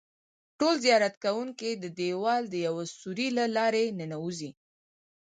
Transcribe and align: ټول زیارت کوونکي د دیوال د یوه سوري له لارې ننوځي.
ټول 0.59 0.75
زیارت 0.85 1.15
کوونکي 1.25 1.69
د 1.75 1.85
دیوال 1.99 2.41
د 2.49 2.55
یوه 2.67 2.83
سوري 2.99 3.27
له 3.37 3.45
لارې 3.55 3.83
ننوځي. 3.99 4.51